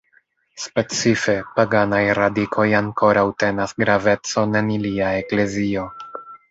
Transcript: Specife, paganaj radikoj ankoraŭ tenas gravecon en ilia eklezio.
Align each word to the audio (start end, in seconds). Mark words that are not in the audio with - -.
Specife, 0.61 1.35
paganaj 1.59 2.01
radikoj 2.21 2.67
ankoraŭ 2.81 3.27
tenas 3.45 3.77
gravecon 3.85 4.63
en 4.65 4.77
ilia 4.79 5.17
eklezio. 5.25 5.91